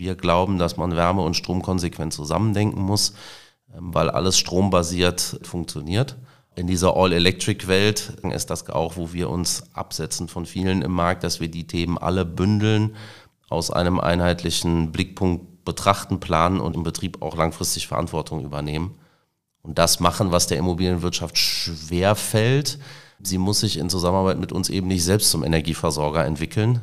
[0.00, 3.14] Wir glauben, dass man Wärme und Strom konsequent zusammendenken muss,
[3.74, 6.16] ähm, weil alles strombasiert funktioniert.
[6.54, 11.40] In dieser All-Electric-Welt ist das auch, wo wir uns absetzen von vielen im Markt, dass
[11.40, 12.94] wir die Themen alle bündeln,
[13.48, 18.98] aus einem einheitlichen Blickpunkt betrachten, planen und im Betrieb auch langfristig Verantwortung übernehmen.
[19.62, 22.78] Und das machen, was der Immobilienwirtschaft schwer fällt.
[23.20, 26.82] Sie muss sich in Zusammenarbeit mit uns eben nicht selbst zum Energieversorger entwickeln.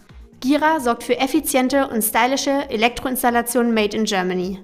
[0.41, 4.59] Gira sorgt für effiziente und stylische Elektroinstallationen made in Germany.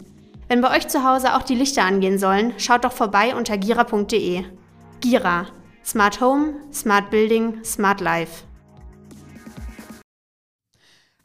[0.47, 4.43] Wenn bei euch zu Hause auch die Lichter angehen sollen, schaut doch vorbei unter gira.de.
[5.01, 5.45] Gira.
[5.85, 8.43] Smart Home, Smart Building, Smart Life.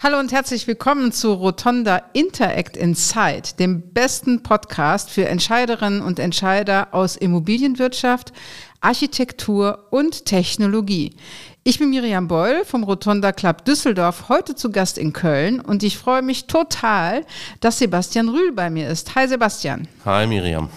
[0.02, 6.88] Hallo und herzlich willkommen zu Rotonda Interact Inside, dem besten Podcast für Entscheiderinnen und Entscheider
[6.92, 8.32] aus Immobilienwirtschaft,
[8.80, 11.14] Architektur und Technologie.
[11.64, 15.96] Ich bin Miriam Beul vom Rotonda Club Düsseldorf, heute zu Gast in Köln und ich
[15.96, 17.24] freue mich total,
[17.60, 19.14] dass Sebastian Rühl bei mir ist.
[19.14, 19.86] Hi Sebastian.
[20.04, 20.68] Hi Miriam.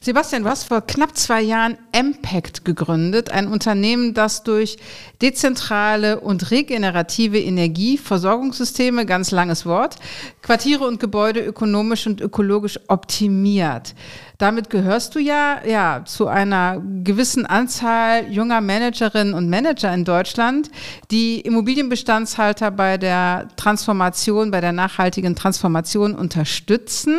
[0.00, 4.76] Sebastian, du hast vor knapp zwei Jahren Impact gegründet, ein Unternehmen, das durch
[5.20, 9.96] dezentrale und regenerative Energieversorgungssysteme, ganz langes Wort,
[10.40, 13.96] Quartiere und Gebäude ökonomisch und ökologisch optimiert.
[14.38, 20.70] Damit gehörst du ja, ja zu einer gewissen Anzahl junger Managerinnen und Manager in Deutschland,
[21.10, 27.16] die Immobilienbestandshalter bei der Transformation, bei der nachhaltigen Transformation unterstützen.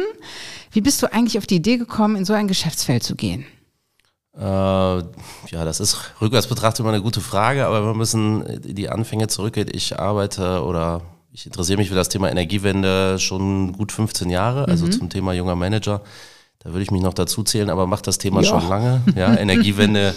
[0.72, 3.46] Wie bist du eigentlich auf die Idee gekommen, in so ein Geschäftsfeld zu gehen?
[4.38, 5.04] Äh, ja,
[5.52, 9.70] das ist rückwärts betrachtet immer eine gute Frage, aber wir müssen die Anfänge zurückgehen.
[9.72, 14.86] Ich arbeite oder ich interessiere mich für das Thema Energiewende schon gut 15 Jahre, also
[14.86, 14.92] mhm.
[14.92, 16.02] zum Thema junger Manager.
[16.60, 18.48] Da würde ich mich noch dazu zählen, aber macht das Thema ja.
[18.48, 19.02] schon lange.
[19.16, 20.14] Ja, Energiewende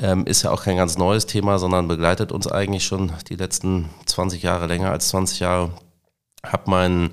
[0.00, 3.88] ähm, ist ja auch kein ganz neues Thema, sondern begleitet uns eigentlich schon die letzten
[4.06, 5.70] 20 Jahre, länger als 20 Jahre.
[6.44, 7.10] Hab meinen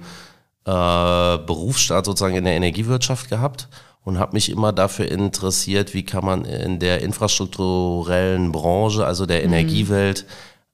[0.65, 3.67] äh, Berufsstart sozusagen in der Energiewirtschaft gehabt
[4.03, 9.39] und habe mich immer dafür interessiert, wie kann man in der infrastrukturellen Branche, also der
[9.39, 9.53] mhm.
[9.53, 10.25] Energiewelt,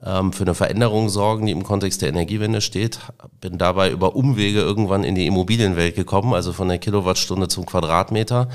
[0.03, 2.99] ähm, für eine Veränderung sorgen, die im Kontext der Energiewende steht.
[3.41, 8.47] Bin dabei über Umwege irgendwann in die Immobilienwelt gekommen, also von der Kilowattstunde zum Quadratmeter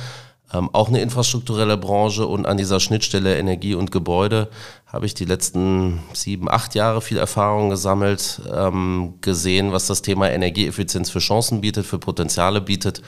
[0.53, 4.49] ähm, auch eine infrastrukturelle Branche und an dieser Schnittstelle Energie und Gebäude
[4.87, 10.31] habe ich die letzten sieben, acht Jahre viel Erfahrung gesammelt, ähm, gesehen, was das Thema
[10.31, 13.03] Energieeffizienz für Chancen bietet, für Potenziale bietet,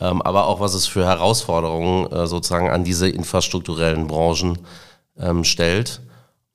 [0.00, 4.58] ähm, aber auch was es für Herausforderungen äh, sozusagen an diese infrastrukturellen Branchen
[5.18, 6.02] ähm, stellt.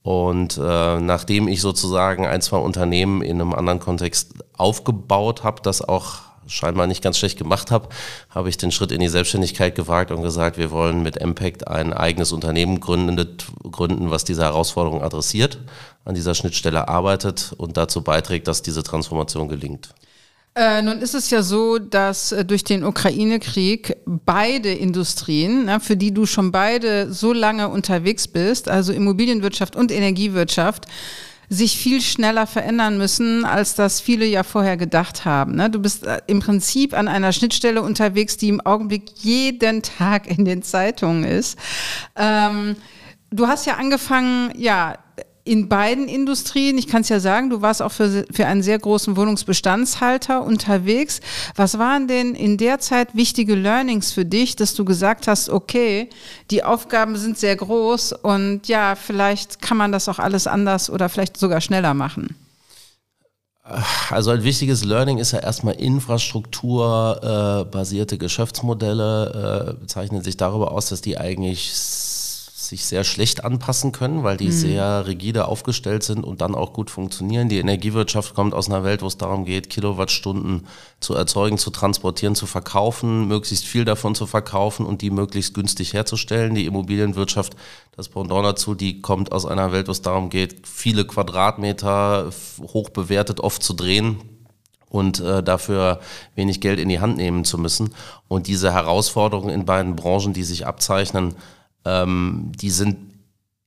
[0.04, 5.82] Und äh, nachdem ich sozusagen ein, zwei Unternehmen in einem anderen Kontext aufgebaut habe, das
[5.82, 7.90] auch scheinbar nicht ganz schlecht gemacht habe,
[8.30, 11.94] habe ich den Schritt in die Selbstständigkeit gewagt und gesagt, wir wollen mit Impact ein
[11.94, 13.38] eigenes Unternehmen gründen,
[13.72, 15.60] gründen, was diese Herausforderung adressiert,
[16.06, 19.94] an dieser Schnittstelle arbeitet und dazu beiträgt, dass diese Transformation gelingt.
[20.54, 25.96] Äh, nun ist es ja so, dass äh, durch den Ukraine-Krieg beide Industrien, na, für
[25.96, 30.88] die du schon beide so lange unterwegs bist, also Immobilienwirtschaft und Energiewirtschaft,
[31.54, 35.56] sich viel schneller verändern müssen, als das viele ja vorher gedacht haben.
[35.56, 35.70] Ne?
[35.70, 40.46] Du bist äh, im Prinzip an einer Schnittstelle unterwegs, die im Augenblick jeden Tag in
[40.46, 41.60] den Zeitungen ist.
[42.16, 42.78] Ähm,
[43.32, 44.98] du hast ja angefangen, ja,
[45.44, 48.78] in beiden Industrien, ich kann es ja sagen, du warst auch für, für einen sehr
[48.78, 51.20] großen Wohnungsbestandshalter unterwegs.
[51.56, 56.10] Was waren denn in der Zeit wichtige Learnings für dich, dass du gesagt hast, okay,
[56.52, 61.10] die Aufgaben sind sehr groß und ja, vielleicht kann man das auch alles anders oder
[61.10, 62.36] vielleicht sogar schneller machen?
[64.10, 70.90] Also ein wichtiges Learning ist ja erstmal infrastrukturbasierte äh, Geschäftsmodelle äh, zeichnen sich darüber aus,
[70.90, 71.72] dass die eigentlich
[72.72, 74.52] sich sehr schlecht anpassen können, weil die mhm.
[74.52, 77.50] sehr rigide aufgestellt sind und dann auch gut funktionieren.
[77.50, 80.66] Die Energiewirtschaft kommt aus einer Welt, wo es darum geht, Kilowattstunden
[81.02, 85.94] zu erzeugen, zu transportieren, zu verkaufen, möglichst viel davon zu verkaufen und die möglichst günstig
[85.94, 86.56] herzustellen.
[86.56, 87.58] Die Immobilienwirtschaft,
[87.98, 92.30] das Pendant dazu, die kommt aus einer Welt, wo es darum geht, viele Quadratmeter
[92.62, 94.22] hoch bewertet oft zu drehen
[94.88, 96.00] und äh, dafür
[96.36, 97.94] wenig Geld in die Hand nehmen zu müssen.
[98.30, 101.36] Und diese Herausforderungen in beiden Branchen, die sich abzeichnen,
[101.86, 103.12] ähm, die sind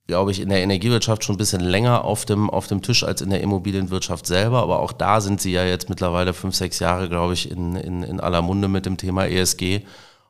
[0.06, 3.22] glaube ich, in der Energiewirtschaft schon ein bisschen länger auf dem, auf dem Tisch als
[3.22, 4.62] in der Immobilienwirtschaft selber.
[4.62, 8.02] Aber auch da sind sie ja jetzt mittlerweile fünf, sechs Jahre, glaube ich, in, in,
[8.02, 9.81] in aller Munde mit dem Thema ESG.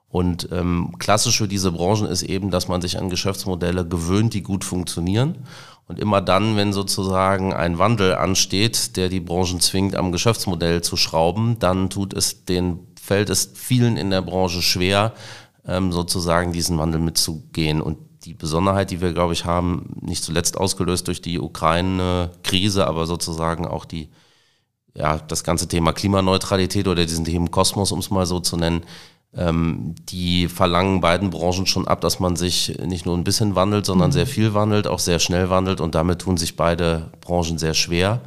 [0.08, 4.44] Und ähm, klassisch für diese Branchen ist eben, dass man sich an Geschäftsmodelle gewöhnt, die
[4.44, 5.38] gut funktionieren.
[5.88, 10.96] Und immer dann, wenn sozusagen ein Wandel ansteht, der die Branchen zwingt, am Geschäftsmodell zu
[10.96, 15.14] schrauben, dann tut es den, fällt es vielen in der Branche schwer,
[15.66, 17.80] ähm, sozusagen diesen Wandel mitzugehen.
[17.80, 23.06] Und die Besonderheit, die wir, glaube ich, haben, nicht zuletzt ausgelöst durch die Ukraine-Krise, aber
[23.06, 24.08] sozusagen auch die,
[24.94, 28.84] ja, das ganze Thema Klimaneutralität oder diesen Themen Kosmos, um es mal so zu nennen,
[29.36, 33.84] ähm, die verlangen beiden Branchen schon ab, dass man sich nicht nur ein bisschen wandelt,
[33.84, 34.12] sondern mhm.
[34.12, 38.20] sehr viel wandelt, auch sehr schnell wandelt und damit tun sich beide Branchen sehr schwer.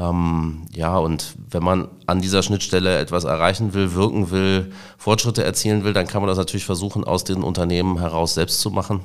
[0.00, 5.84] Ähm, ja, und wenn man an dieser Schnittstelle etwas erreichen will, wirken will, Fortschritte erzielen
[5.84, 9.00] will, dann kann man das natürlich versuchen, aus den Unternehmen heraus selbst zu machen.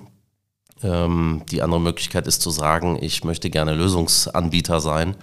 [0.82, 5.18] Ähm, die andere Möglichkeit ist zu sagen, ich möchte gerne Lösungsanbieter sein.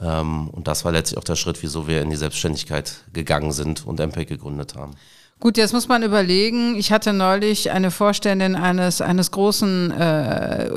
[0.00, 3.86] Ähm, und das war letztlich auch der Schritt, wieso wir in die Selbstständigkeit gegangen sind
[3.86, 4.92] und MPEG gegründet haben.
[5.40, 6.74] Gut, jetzt muss man überlegen.
[6.74, 10.70] Ich hatte neulich eine Vorständin eines, eines großen äh,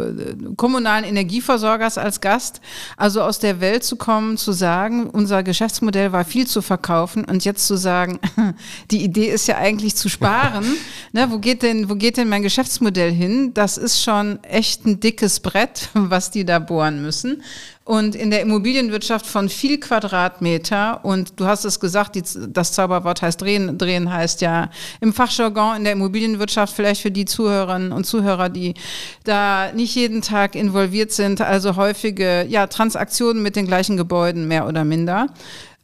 [0.56, 2.62] kommunalen Energieversorgers als Gast.
[2.96, 7.44] Also aus der Welt zu kommen, zu sagen, unser Geschäftsmodell war viel zu verkaufen und
[7.44, 8.19] jetzt zu sagen,
[8.92, 10.64] die Idee ist ja eigentlich zu sparen.
[11.12, 13.56] ne, wo, geht denn, wo geht denn mein Geschäftsmodell hin?
[13.56, 17.42] Das ist schon echt ein dickes Brett, was die da bohren müssen.
[17.83, 23.24] Und in der Immobilienwirtschaft von viel Quadratmeter, und du hast es gesagt, die, das Zauberwort
[23.24, 24.69] heißt drehen, drehen heißt ja
[25.00, 28.75] im Fachjargon in der Immobilienwirtschaft, vielleicht für die Zuhörerinnen und Zuhörer, die
[29.24, 34.68] da nicht jeden Tag involviert sind, also häufige ja, Transaktionen mit den gleichen Gebäuden, mehr
[34.68, 35.28] oder minder.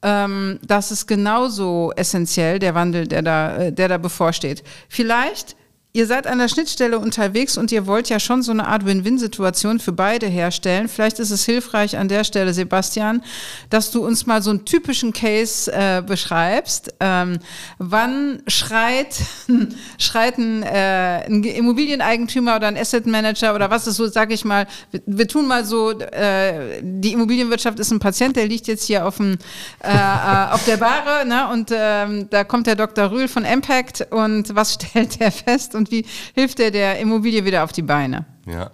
[0.04, 4.64] Ähm, das ist genauso essentiell, der Wandel, der da, äh, der da bevorsteht.
[4.88, 5.57] Vielleicht
[5.98, 9.80] Ihr seid an der Schnittstelle unterwegs und ihr wollt ja schon so eine Art Win-Win-Situation
[9.80, 10.90] für beide herstellen.
[10.90, 13.24] Vielleicht ist es hilfreich an der Stelle, Sebastian,
[13.72, 16.94] dass du uns mal so einen typischen Case äh, beschreibst.
[17.00, 17.40] Ähm,
[17.80, 19.16] wann schreit,
[19.98, 24.46] schreit ein, äh, ein, Immobilieneigentümer oder ein Asset Manager oder was ist so, sag ich
[24.46, 28.86] mal, wir, wir tun mal so, äh, die Immobilienwirtschaft ist ein Patient, der liegt jetzt
[28.86, 29.40] hier auf, dem,
[29.84, 31.48] äh, äh, auf der Bahre ne?
[31.52, 33.10] und ähm, da kommt der Dr.
[33.10, 35.74] Rühl von Impact und was stellt er fest?
[35.74, 38.26] Und wie hilft er der Immobilie wieder auf die Beine?
[38.46, 38.72] Ja.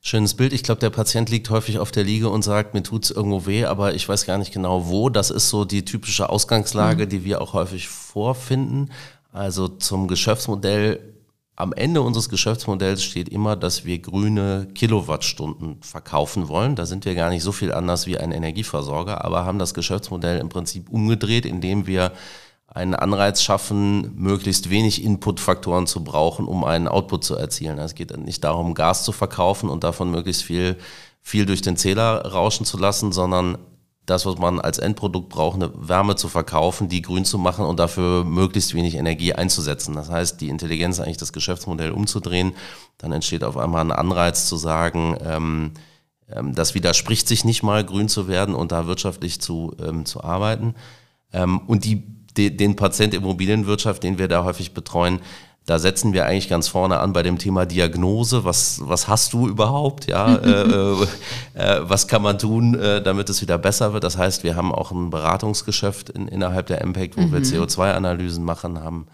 [0.00, 0.52] Schönes Bild.
[0.52, 3.46] Ich glaube, der Patient liegt häufig auf der Liege und sagt, mir tut es irgendwo
[3.46, 5.10] weh, aber ich weiß gar nicht genau wo.
[5.10, 7.08] Das ist so die typische Ausgangslage, mhm.
[7.10, 8.90] die wir auch häufig vorfinden.
[9.32, 11.00] Also zum Geschäftsmodell.
[11.56, 16.76] Am Ende unseres Geschäftsmodells steht immer, dass wir grüne Kilowattstunden verkaufen wollen.
[16.76, 20.38] Da sind wir gar nicht so viel anders wie ein Energieversorger, aber haben das Geschäftsmodell
[20.38, 22.12] im Prinzip umgedreht, indem wir
[22.78, 27.78] einen Anreiz schaffen, möglichst wenig Inputfaktoren zu brauchen, um einen Output zu erzielen.
[27.78, 30.76] Es geht nicht darum, Gas zu verkaufen und davon möglichst viel,
[31.20, 33.58] viel durch den Zähler rauschen zu lassen, sondern
[34.06, 37.80] das, was man als Endprodukt braucht, eine Wärme zu verkaufen, die grün zu machen und
[37.80, 39.96] dafür möglichst wenig Energie einzusetzen.
[39.96, 42.54] Das heißt, die Intelligenz eigentlich das Geschäftsmodell umzudrehen,
[42.96, 45.72] dann entsteht auf einmal ein Anreiz zu sagen, ähm,
[46.30, 50.22] ähm, das widerspricht sich nicht mal, grün zu werden und da wirtschaftlich zu, ähm, zu
[50.22, 50.74] arbeiten.
[51.32, 55.20] Ähm, und die de, den Patient Immobilienwirtschaft, den wir da häufig betreuen,
[55.68, 58.44] da setzen wir eigentlich ganz vorne an bei dem Thema Diagnose.
[58.44, 60.06] Was, was hast du überhaupt?
[60.06, 61.06] Ja, äh, äh,
[61.52, 64.02] äh, was kann man tun, äh, damit es wieder besser wird?
[64.02, 67.32] Das heißt, wir haben auch ein Beratungsgeschäft in, innerhalb der Impact, wo mhm.
[67.32, 69.08] wir CO2-Analysen machen, haben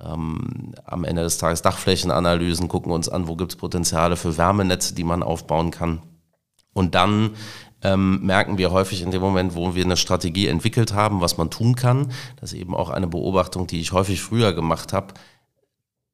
[0.00, 4.94] ähm, am Ende des Tages Dachflächenanalysen, gucken uns an, wo gibt es Potenziale für Wärmenetze,
[4.94, 6.02] die man aufbauen kann.
[6.72, 7.30] Und dann
[7.82, 11.50] ähm, merken wir häufig in dem Moment, wo wir eine Strategie entwickelt haben, was man
[11.50, 12.12] tun kann.
[12.40, 15.14] Das ist eben auch eine Beobachtung, die ich häufig früher gemacht habe.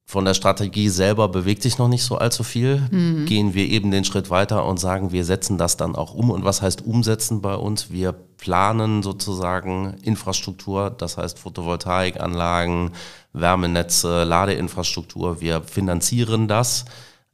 [0.09, 2.81] Von der Strategie selber bewegt sich noch nicht so allzu viel.
[2.91, 3.25] Mhm.
[3.25, 6.31] Gehen wir eben den Schritt weiter und sagen, wir setzen das dann auch um.
[6.31, 7.91] Und was heißt umsetzen bei uns?
[7.91, 12.91] Wir planen sozusagen Infrastruktur, das heißt Photovoltaikanlagen,
[13.33, 15.41] Wärmenetze, Ladeinfrastruktur.
[15.41, 16.85] Wir finanzieren das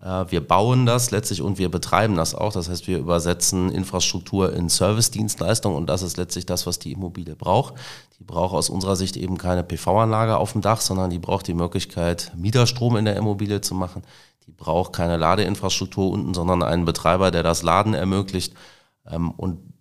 [0.04, 2.52] wir bauen das letztlich und wir betreiben das auch.
[2.52, 7.38] Das heißt, wir übersetzen Infrastruktur in Service-Dienstleistung und das ist letztlich das, was die Immobilie
[7.38, 7.76] braucht.
[8.20, 11.54] Die braucht aus unserer Sicht eben keine PV-Anlage auf dem Dach, sondern die braucht die
[11.54, 14.04] Möglichkeit, Mieterstrom in der Immobilie zu machen.
[14.46, 18.54] Die braucht keine Ladeinfrastruktur unten, sondern einen Betreiber, der das Laden ermöglicht.
[19.10, 19.73] Ähm, und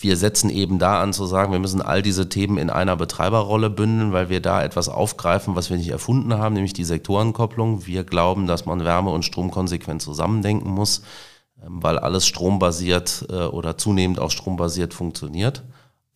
[0.00, 3.68] wir setzen eben da an zu sagen, wir müssen all diese Themen in einer Betreiberrolle
[3.68, 7.84] bündeln, weil wir da etwas aufgreifen, was wir nicht erfunden haben, nämlich die Sektorenkopplung.
[7.84, 11.02] Wir glauben, dass man Wärme und Strom konsequent zusammendenken muss,
[11.62, 15.64] ähm, weil alles strombasiert äh, oder zunehmend auch strombasiert funktioniert.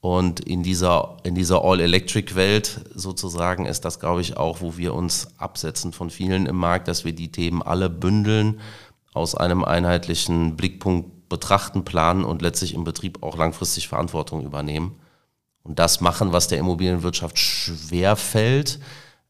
[0.01, 5.29] Und in dieser, in dieser All-Electric-Welt sozusagen ist das, glaube ich, auch, wo wir uns
[5.39, 8.61] absetzen von vielen im Markt, dass wir die Themen alle bündeln
[9.15, 15.01] aus einem einheitlichen Blickpunkt betrachten, planen und letztlich im Betrieb auch langfristig Verantwortung übernehmen.
[15.63, 18.79] Und das machen, was der Immobilienwirtschaft schwer fällt.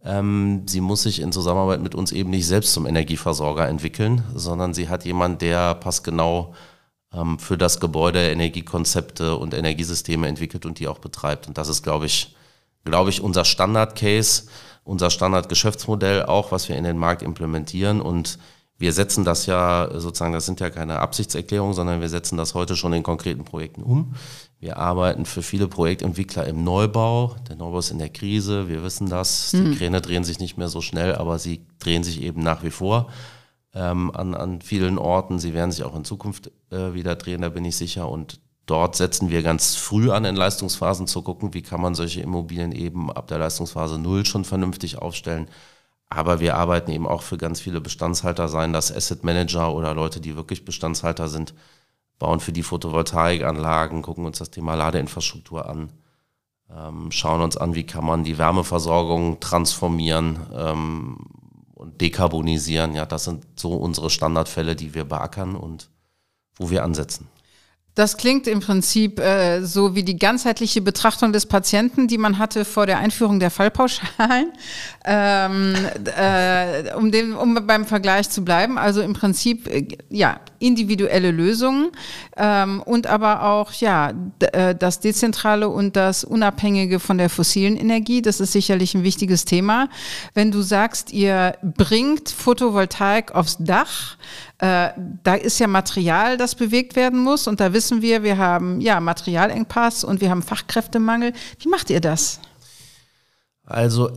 [0.04, 4.74] Ähm, sie muss sich in Zusammenarbeit mit uns eben nicht selbst zum Energieversorger entwickeln, sondern
[4.74, 6.54] sie hat jemanden, der passgenau
[7.14, 11.46] ähm, für das Gebäude Energiekonzepte und Energiesysteme entwickelt und die auch betreibt.
[11.46, 12.34] Und das ist, glaube ich,
[12.84, 14.48] glaube ich, unser Standard-Case,
[14.82, 18.00] unser Standard-Geschäftsmodell auch, was wir in den Markt implementieren.
[18.00, 18.40] Und
[18.82, 22.74] wir setzen das ja sozusagen, das sind ja keine Absichtserklärungen, sondern wir setzen das heute
[22.74, 24.16] schon in konkreten Projekten um.
[24.58, 27.36] Wir arbeiten für viele Projektentwickler im Neubau.
[27.48, 29.52] Der Neubau ist in der Krise, wir wissen das.
[29.52, 29.76] Die mhm.
[29.76, 33.08] Kräne drehen sich nicht mehr so schnell, aber sie drehen sich eben nach wie vor
[33.72, 35.38] ähm, an, an vielen Orten.
[35.38, 38.08] Sie werden sich auch in Zukunft äh, wieder drehen, da bin ich sicher.
[38.08, 42.20] Und dort setzen wir ganz früh an, in Leistungsphasen zu gucken, wie kann man solche
[42.20, 45.46] Immobilien eben ab der Leistungsphase null schon vernünftig aufstellen.
[46.14, 50.20] Aber wir arbeiten eben auch für ganz viele Bestandshalter, seien das Asset Manager oder Leute,
[50.20, 51.54] die wirklich Bestandshalter sind
[52.22, 55.90] bauen für die Photovoltaikanlagen, gucken uns das Thema Ladeinfrastruktur an,
[56.70, 61.16] ähm, schauen uns an, wie kann man die Wärmeversorgung transformieren ähm,
[61.74, 62.94] und dekarbonisieren.
[62.94, 65.90] Ja, das sind so unsere Standardfälle, die wir beackern und
[66.54, 67.26] wo wir ansetzen.
[67.94, 72.64] Das klingt im Prinzip äh, so wie die ganzheitliche Betrachtung des Patienten, die man hatte
[72.64, 74.50] vor der Einführung der Fallpauschalen,
[75.04, 75.74] ähm,
[76.16, 78.78] äh, um, den, um beim Vergleich zu bleiben.
[78.78, 81.90] Also im Prinzip äh, ja individuelle Lösungen
[82.36, 88.22] ähm, und aber auch ja äh, das Dezentrale und das Unabhängige von der fossilen Energie.
[88.22, 89.88] Das ist sicherlich ein wichtiges Thema.
[90.34, 94.16] Wenn du sagst, ihr bringt Photovoltaik aufs Dach,
[94.58, 94.90] äh,
[95.24, 97.48] da ist ja Material, das bewegt werden muss.
[97.48, 101.32] Und da wissen wir, wir haben ja Materialengpass und wir haben Fachkräftemangel.
[101.58, 102.40] Wie macht ihr das?
[103.66, 104.10] Also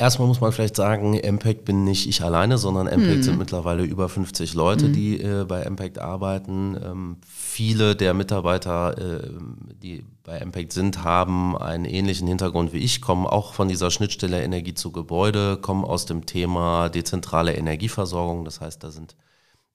[0.00, 3.22] Erstmal muss man vielleicht sagen, Impact bin nicht ich alleine, sondern Impact hm.
[3.22, 4.94] sind mittlerweile über 50 Leute, hm.
[4.94, 6.74] die äh, bei Impact arbeiten.
[6.82, 9.28] Ähm, viele der Mitarbeiter, äh,
[9.74, 14.42] die bei Impact sind, haben einen ähnlichen Hintergrund wie ich, kommen auch von dieser Schnittstelle
[14.42, 18.46] Energie zu Gebäude, kommen aus dem Thema dezentrale Energieversorgung.
[18.46, 19.16] Das heißt, da sind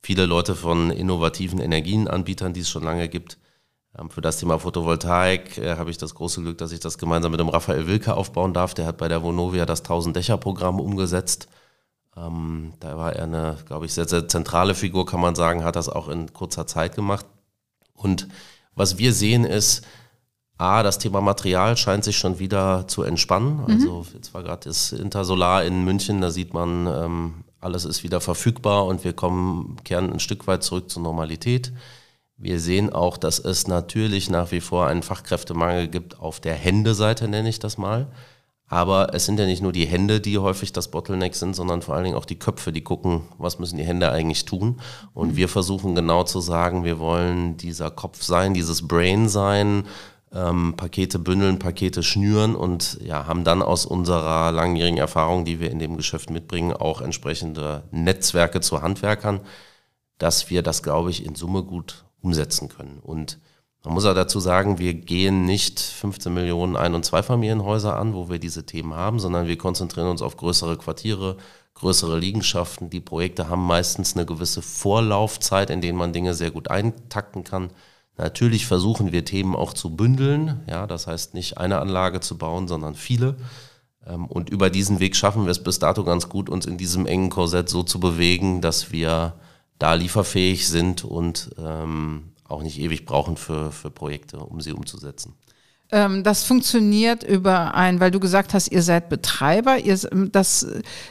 [0.02, 3.38] viele Leute von innovativen Energienanbietern, die es schon lange gibt.
[3.98, 7.32] Ähm, für das Thema Photovoltaik äh, habe ich das große Glück, dass ich das gemeinsam
[7.32, 8.74] mit dem Raphael Wilke aufbauen darf.
[8.74, 11.48] Der hat bei der Vonovia das 1000-Dächer-Programm umgesetzt.
[12.18, 15.76] Ähm, da war er eine, glaube ich, sehr, sehr zentrale Figur, kann man sagen, hat
[15.76, 17.26] das auch in kurzer Zeit gemacht.
[17.94, 18.28] Und
[18.74, 19.86] was wir sehen ist,
[20.58, 23.58] A, das Thema Material scheint sich schon wieder zu entspannen.
[23.58, 23.74] Mhm.
[23.74, 28.22] Also jetzt war gerade das Intersolar in München, da sieht man, ähm, alles ist wieder
[28.22, 31.74] verfügbar und wir kommen, kehren ein Stück weit zurück zur Normalität.
[32.38, 37.28] Wir sehen auch, dass es natürlich nach wie vor einen Fachkräftemangel gibt auf der Händeseite,
[37.28, 38.08] nenne ich das mal.
[38.68, 41.94] Aber es sind ja nicht nur die Hände, die häufig das Bottleneck sind, sondern vor
[41.96, 44.82] allen Dingen auch die Köpfe, die gucken, was müssen die Hände eigentlich tun.
[45.14, 49.86] Und wir versuchen genau zu sagen, wir wollen dieser Kopf sein, dieses Brain sein,
[50.34, 55.70] ähm, Pakete bündeln, Pakete schnüren und ja, haben dann aus unserer langjährigen Erfahrung, die wir
[55.70, 59.42] in dem Geschäft mitbringen, auch entsprechende Netzwerke zu Handwerkern,
[60.18, 63.00] dass wir das, glaube ich, in Summe gut umsetzen können.
[63.02, 63.40] Und
[63.84, 68.30] man muss auch dazu sagen, wir gehen nicht 15 Millionen Ein- und Zweifamilienhäuser an, wo
[68.30, 71.38] wir diese Themen haben, sondern wir konzentrieren uns auf größere Quartiere,
[71.76, 72.90] größere Liegenschaften.
[72.90, 77.70] Die Projekte haben meistens eine gewisse Vorlaufzeit, in denen man Dinge sehr gut eintakten kann.
[78.18, 82.68] Natürlich versuchen wir Themen auch zu bündeln, ja, das heißt nicht eine Anlage zu bauen,
[82.68, 83.36] sondern viele.
[84.08, 87.06] Ähm, und über diesen Weg schaffen wir es bis dato ganz gut, uns in diesem
[87.06, 89.34] engen Korsett so zu bewegen, dass wir
[89.80, 95.36] da lieferfähig sind und ähm, auch nicht ewig brauchen für, für Projekte, um sie umzusetzen.
[95.92, 99.78] Ähm, das funktioniert über ein, weil du gesagt hast, ihr seid Betreiber.
[99.78, 99.98] Ihr,
[100.32, 100.66] das,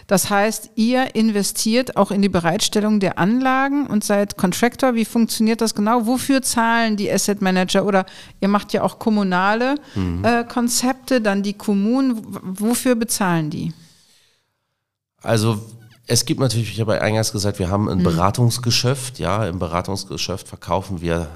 [0.06, 4.94] das heißt, ihr investiert auch in die Bereitstellung der Anlagen und seid Contractor.
[4.94, 6.06] Wie funktioniert das genau?
[6.06, 7.86] Wofür zahlen die Asset Manager?
[7.86, 8.04] Oder
[8.40, 10.24] ihr macht ja auch kommunale mhm.
[10.24, 12.20] äh, Konzepte, dann die Kommunen.
[12.42, 13.72] Wofür bezahlen die?
[15.22, 15.62] Also
[16.06, 18.04] es gibt natürlich, ich habe eingangs gesagt, wir haben ein mhm.
[18.04, 19.18] Beratungsgeschäft.
[19.18, 21.28] Ja, im Beratungsgeschäft verkaufen wir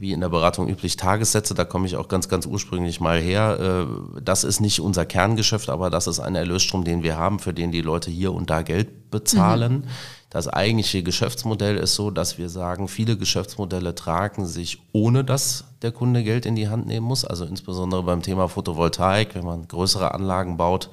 [0.00, 3.86] wie in der Beratung üblich Tagessätze, da komme ich auch ganz, ganz ursprünglich mal her.
[3.86, 7.52] Äh, das ist nicht unser Kerngeschäft, aber das ist ein Erlösstrom, den wir haben, für
[7.52, 9.72] den die Leute hier und da Geld bezahlen.
[9.72, 9.84] Mhm.
[10.30, 15.92] Das eigentliche Geschäftsmodell ist so, dass wir sagen, viele Geschäftsmodelle tragen sich, ohne dass der
[15.92, 17.26] Kunde Geld in die Hand nehmen muss.
[17.26, 20.88] Also insbesondere beim Thema Photovoltaik, wenn man größere Anlagen baut,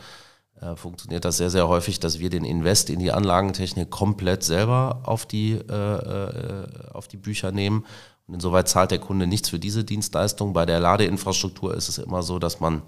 [0.62, 5.02] äh, funktioniert das sehr, sehr häufig, dass wir den Invest in die Anlagentechnik komplett selber
[5.04, 7.86] auf die, äh, äh auf die Bücher nehmen
[8.28, 10.54] und insoweit zahlt der Kunde nichts für diese Dienstleistung.
[10.54, 12.82] Bei der Ladeinfrastruktur ist es immer so, dass man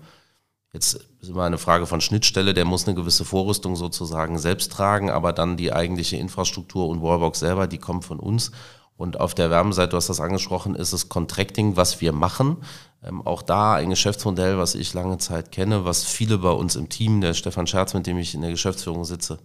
[0.71, 5.09] Jetzt ist immer eine Frage von Schnittstelle, der muss eine gewisse Vorrüstung sozusagen selbst tragen,
[5.09, 8.51] aber dann die eigentliche Infrastruktur und Wallbox selber, die kommt von uns.
[8.95, 12.57] Und auf der Wärmeseite, du hast das angesprochen, ist es Contracting, was wir machen.
[13.03, 16.89] Ähm, auch da ein Geschäftsmodell, was ich lange Zeit kenne, was viele bei uns im
[16.89, 19.39] Team, der Stefan Scherz, mit dem ich in der Geschäftsführung sitze,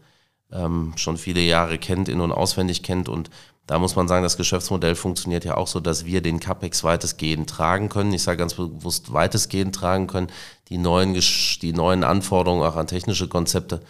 [0.50, 3.08] ähm, schon viele Jahre kennt, in- und auswendig kennt.
[3.08, 3.30] Und
[3.66, 7.48] da muss man sagen, das Geschäftsmodell funktioniert ja auch so, dass wir den CAPEX weitestgehend
[7.48, 8.12] tragen können.
[8.12, 10.28] Ich sage ganz bewusst weitestgehend tragen können.
[10.68, 13.80] Die neuen, die neuen Anforderungen auch an technische Konzepte,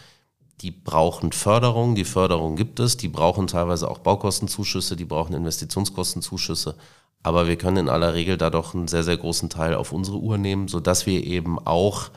[0.60, 1.94] die brauchen Förderung.
[1.94, 2.96] Die Förderung gibt es.
[2.96, 6.76] Die brauchen teilweise auch Baukostenzuschüsse, die brauchen Investitionskostenzuschüsse.
[7.24, 10.18] Aber wir können in aller Regel da doch einen sehr, sehr großen Teil auf unsere
[10.18, 12.10] Uhr nehmen, sodass wir eben auch,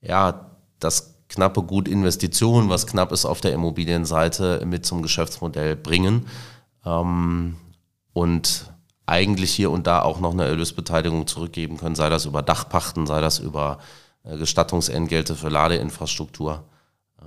[0.00, 0.50] ja,
[0.80, 6.26] das knappe Gut Investitionen, was knapp ist auf der Immobilienseite, mit zum Geschäftsmodell bringen.
[6.84, 7.56] Ähm,
[8.12, 8.72] und
[9.06, 13.20] eigentlich hier und da auch noch eine Erlösbeteiligung zurückgeben können, sei das über Dachpachten, sei
[13.20, 13.78] das über
[14.24, 16.64] äh, Gestattungsentgelte für Ladeinfrastruktur.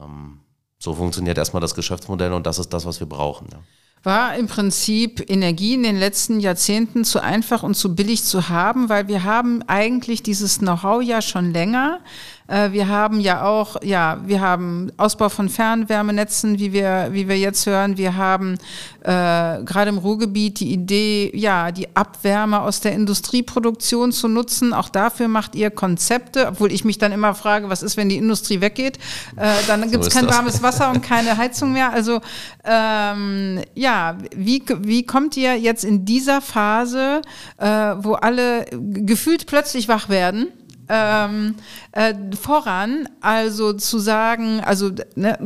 [0.01, 0.41] Ähm,
[0.79, 3.47] so funktioniert erstmal das Geschäftsmodell und das ist das, was wir brauchen.
[3.53, 3.59] Ja.
[4.03, 8.89] War im Prinzip Energie in den letzten Jahrzehnten zu einfach und zu billig zu haben,
[8.89, 11.99] weil wir haben eigentlich dieses Know-how ja schon länger.
[12.47, 17.37] Äh, wir haben ja auch, ja, wir haben Ausbau von Fernwärmenetzen, wie wir, wie wir
[17.37, 17.97] jetzt hören.
[17.97, 18.57] Wir haben
[19.01, 24.73] äh, gerade im Ruhrgebiet die Idee, ja, die Abwärme aus der Industrieproduktion zu nutzen.
[24.73, 28.17] Auch dafür macht ihr Konzepte, obwohl ich mich dann immer frage, was ist, wenn die
[28.17, 28.97] Industrie weggeht?
[29.37, 30.35] Äh, dann gibt es kein das.
[30.35, 31.91] warmes Wasser und keine Heizung mehr.
[31.91, 32.21] Also
[32.63, 37.21] ähm, ja, wie, wie kommt ihr jetzt in dieser Phase,
[37.57, 40.47] äh, wo alle gefühlt plötzlich wach werden?
[40.91, 41.55] Ähm,
[41.93, 43.07] äh, voran.
[43.21, 45.37] Also zu sagen, also ne,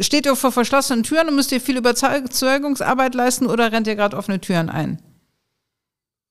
[0.00, 4.16] steht ihr vor verschlossenen Türen und müsst ihr viel Überzeugungsarbeit leisten oder rennt ihr gerade
[4.16, 5.02] offene Türen ein?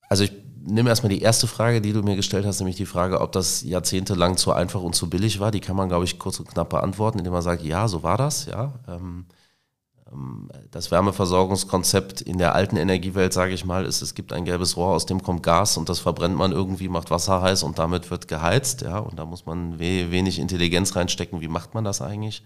[0.07, 0.31] Also ich
[0.65, 3.63] nehme erstmal die erste Frage, die du mir gestellt hast, nämlich die Frage, ob das
[3.63, 5.51] jahrzehntelang zu einfach und zu billig war.
[5.51, 8.17] Die kann man, glaube ich, kurz und knapp beantworten, indem man sagt, ja, so war
[8.17, 8.73] das, ja.
[8.87, 9.25] Ähm,
[10.71, 14.93] das Wärmeversorgungskonzept in der alten Energiewelt, sage ich mal, ist, es gibt ein gelbes Rohr,
[14.93, 18.27] aus dem kommt Gas und das verbrennt man irgendwie, macht Wasser heiß und damit wird
[18.27, 18.81] geheizt.
[18.81, 21.41] Ja, und da muss man wenig Intelligenz reinstecken.
[21.41, 22.43] Wie macht man das eigentlich?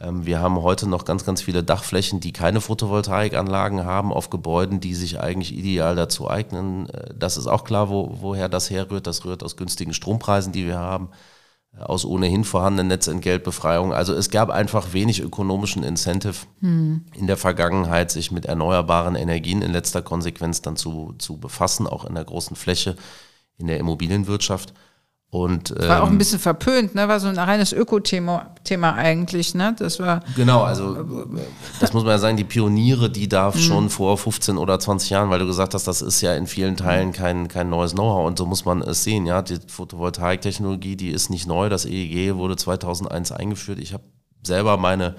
[0.00, 4.80] Ähm, wir haben heute noch ganz, ganz viele Dachflächen, die keine Photovoltaikanlagen haben auf Gebäuden,
[4.80, 6.88] die sich eigentlich ideal dazu eignen.
[6.90, 9.06] Äh, das ist auch klar, wo, woher das herrührt.
[9.06, 11.10] Das rührt aus günstigen Strompreisen, die wir haben
[11.80, 13.92] aus ohnehin vorhandenen Netzentgeltbefreiung.
[13.92, 17.04] Also es gab einfach wenig ökonomischen Incentive hm.
[17.14, 22.04] in der Vergangenheit, sich mit erneuerbaren Energien in letzter Konsequenz dann zu, zu befassen, auch
[22.04, 22.96] in der großen Fläche
[23.58, 24.72] in der Immobilienwirtschaft.
[25.30, 27.06] Und, ähm, war auch ein ähm, bisschen verpönt, ne?
[27.06, 29.76] War so ein reines Öko-Thema Thema eigentlich, ne?
[29.78, 30.20] Das war.
[30.36, 31.04] Genau, also
[31.80, 33.58] das muss man ja sagen, die Pioniere, die da mhm.
[33.58, 36.78] schon vor 15 oder 20 Jahren, weil du gesagt hast, das ist ja in vielen
[36.78, 39.42] Teilen kein, kein neues Know-how und so muss man es sehen, ja.
[39.42, 41.68] Die Photovoltaiktechnologie, die ist nicht neu.
[41.68, 43.80] Das EEG wurde 2001 eingeführt.
[43.80, 44.04] Ich habe
[44.42, 45.14] selber meine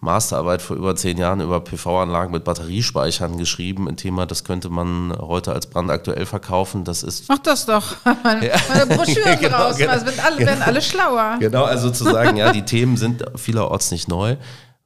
[0.00, 3.86] Masterarbeit vor über zehn Jahren über PV-Anlagen mit Batteriespeichern geschrieben.
[3.86, 6.84] Ein Thema, das könnte man heute als brandaktuell verkaufen.
[6.84, 7.28] Das ist.
[7.28, 7.96] Mach das doch.
[8.24, 8.84] Meine ja.
[8.86, 9.76] Broschüren genau, raus.
[9.76, 10.50] Genau, also werden alle, genau.
[10.50, 11.36] werden alle schlauer.
[11.38, 14.36] Genau, also zu sagen, ja, die Themen sind vielerorts nicht neu.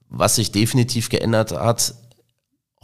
[0.09, 1.95] Was sich definitiv geändert hat,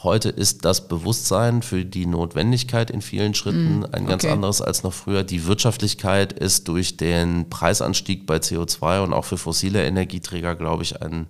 [0.02, 4.32] heute ist das Bewusstsein für die Notwendigkeit in vielen Schritten mm, ein ganz okay.
[4.32, 5.24] anderes als noch früher.
[5.24, 11.02] Die Wirtschaftlichkeit ist durch den Preisanstieg bei CO2 und auch für fossile Energieträger, glaube ich,
[11.02, 11.26] ein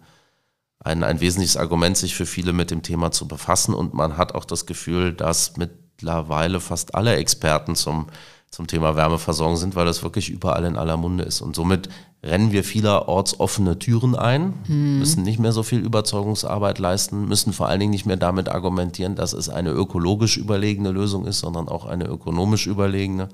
[0.83, 3.75] ein, ein wesentliches Argument, sich für viele mit dem Thema zu befassen.
[3.75, 8.07] Und man hat auch das Gefühl, dass mittlerweile fast alle Experten zum,
[8.51, 11.43] zum Thema Wärmeversorgung sind, weil das wirklich überall in aller Munde ist.
[11.43, 11.90] Und somit
[12.23, 14.99] rennen wir vielerorts offene Türen ein, hm.
[14.99, 19.16] müssen nicht mehr so viel Überzeugungsarbeit leisten, müssen vor allen Dingen nicht mehr damit argumentieren,
[19.16, 23.29] dass es eine ökologisch überlegene Lösung ist, sondern auch eine ökonomisch überlegene.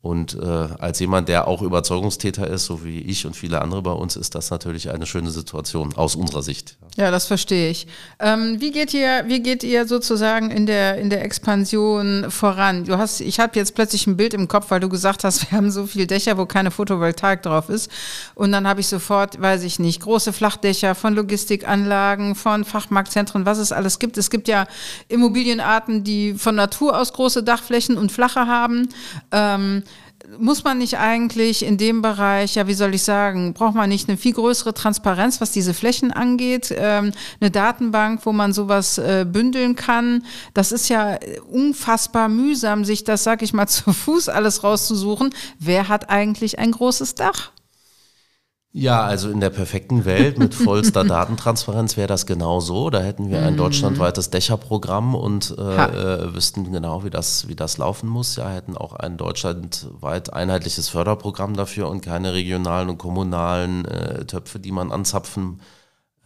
[0.00, 3.90] Und äh, als jemand, der auch Überzeugungstäter ist, so wie ich und viele andere bei
[3.90, 6.78] uns, ist das natürlich eine schöne Situation aus unserer Sicht.
[6.96, 7.88] Ja, das verstehe ich.
[8.20, 12.84] Ähm, wie geht ihr, wie geht ihr sozusagen in der in der Expansion voran?
[12.84, 15.58] Du hast, ich habe jetzt plötzlich ein Bild im Kopf, weil du gesagt hast, wir
[15.58, 17.90] haben so viele Dächer, wo keine Photovoltaik drauf ist.
[18.36, 23.58] Und dann habe ich sofort, weiß ich nicht, große Flachdächer von Logistikanlagen, von Fachmarktzentren, was
[23.58, 24.16] es alles gibt.
[24.16, 24.68] Es gibt ja
[25.08, 28.90] Immobilienarten, die von Natur aus große Dachflächen und flache haben.
[29.32, 29.82] Ähm,
[30.38, 34.08] muss man nicht eigentlich in dem Bereich, ja, wie soll ich sagen, braucht man nicht
[34.08, 39.24] eine viel größere Transparenz, was diese Flächen angeht, ähm, eine Datenbank, wo man sowas äh,
[39.26, 40.24] bündeln kann?
[40.54, 41.18] Das ist ja
[41.50, 45.30] unfassbar mühsam, sich das, sag ich mal, zu Fuß alles rauszusuchen.
[45.58, 47.52] Wer hat eigentlich ein großes Dach?
[48.72, 52.90] Ja, also in der perfekten Welt mit vollster Datentransparenz wäre das genau so.
[52.90, 53.58] Da hätten wir ein mhm.
[53.58, 58.36] deutschlandweites Dächerprogramm und äh, äh, wüssten genau, wie das, wie das laufen muss.
[58.36, 64.60] Ja, hätten auch ein deutschlandweit einheitliches Förderprogramm dafür und keine regionalen und kommunalen äh, Töpfe,
[64.60, 65.77] die man anzapfen muss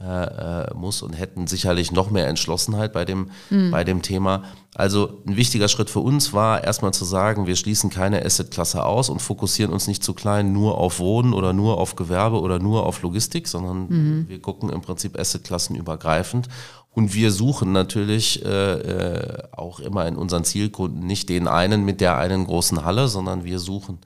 [0.03, 3.71] äh, äh, muss und hätten sicherlich noch mehr Entschlossenheit bei dem, mhm.
[3.71, 4.43] bei dem Thema.
[4.75, 9.11] Also ein wichtiger Schritt für uns war erstmal zu sagen, wir schließen keine Assetklasse aus
[9.11, 12.85] und fokussieren uns nicht zu klein nur auf Wohnen oder nur auf Gewerbe oder nur
[12.85, 14.29] auf Logistik, sondern mhm.
[14.29, 16.49] wir gucken im Prinzip Assetklassen übergreifend.
[16.91, 22.01] Und wir suchen natürlich äh, äh, auch immer in unseren Zielkunden nicht den einen mit
[22.01, 24.01] der einen großen Halle, sondern wir suchen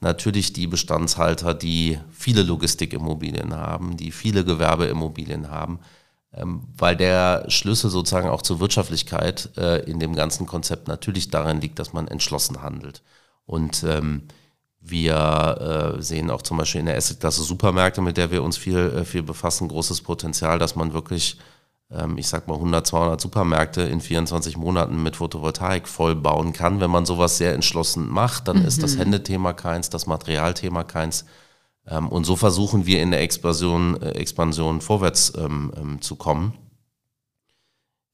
[0.00, 5.80] natürlich die Bestandshalter, die viele Logistikimmobilien haben, die viele Gewerbeimmobilien haben,
[6.32, 11.60] ähm, weil der Schlüssel sozusagen auch zur Wirtschaftlichkeit äh, in dem ganzen Konzept natürlich darin
[11.60, 13.02] liegt, dass man entschlossen handelt.
[13.46, 14.22] Und ähm,
[14.80, 18.76] wir äh, sehen auch zum Beispiel in der Assetklasse Supermärkte, mit der wir uns viel,
[18.78, 21.38] äh, viel befassen, großes Potenzial, dass man wirklich
[22.16, 26.80] ich sag mal 100, 200 Supermärkte in 24 Monaten mit Photovoltaik vollbauen kann.
[26.80, 28.66] Wenn man sowas sehr entschlossen macht, dann mhm.
[28.66, 29.00] ist das mhm.
[29.00, 31.24] Händethema keins, das Materialthema keins.
[31.86, 36.54] Ähm, und so versuchen wir in der Expansion, äh, Expansion vorwärts ähm, ähm, zu kommen.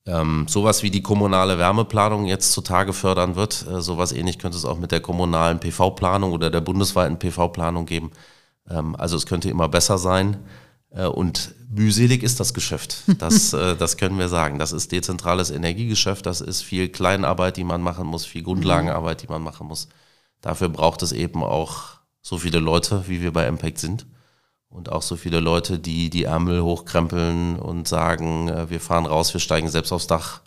[0.06, 4.64] Ähm, sowas wie die kommunale Wärmeplanung jetzt zutage fördern wird, äh, sowas ähnlich könnte es
[4.64, 8.10] auch mit der kommunalen PV-Planung oder der bundesweiten PV-Planung geben.
[8.68, 10.38] Ähm, also es könnte immer besser sein.
[10.90, 13.04] Äh, und mühselig ist das Geschäft.
[13.18, 14.58] Das, äh, das können wir sagen.
[14.58, 16.26] Das ist dezentrales Energiegeschäft.
[16.26, 19.88] Das ist viel Kleinarbeit, die man machen muss, viel Grundlagenarbeit, die man machen muss.
[20.40, 24.06] Dafür braucht es eben auch so viele Leute, wie wir bei Impact sind.
[24.68, 29.32] Und auch so viele Leute, die die Ärmel hochkrempeln und sagen, äh, wir fahren raus,
[29.34, 30.42] wir steigen selbst aufs Dach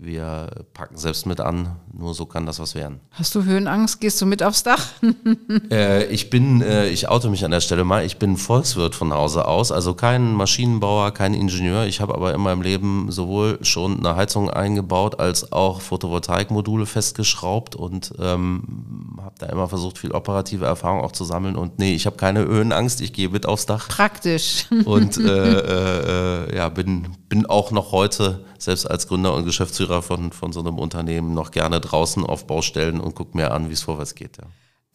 [0.00, 3.00] wir packen selbst mit an, nur so kann das was werden.
[3.10, 4.00] Hast du Höhenangst?
[4.00, 4.86] Gehst du mit aufs Dach?
[5.72, 9.12] äh, ich bin, äh, ich oute mich an der Stelle mal, ich bin Volkswirt von
[9.12, 11.84] Hause aus, also kein Maschinenbauer, kein Ingenieur.
[11.86, 17.74] Ich habe aber in meinem Leben sowohl schon eine Heizung eingebaut, als auch Photovoltaikmodule festgeschraubt
[17.74, 21.56] und ähm, habe da immer versucht, viel operative Erfahrung auch zu sammeln.
[21.56, 23.88] Und nee, ich habe keine Höhenangst, ich gehe mit aufs Dach.
[23.88, 24.66] Praktisch.
[24.84, 30.02] Und äh, äh, äh ja, bin, bin auch noch heute, selbst als Gründer und Geschäftsführer,
[30.02, 33.74] von, von so einem Unternehmen noch gerne draußen auf Baustellen und gucke mir an, wie
[33.74, 34.38] es vorwärts geht.
[34.38, 34.44] Ja.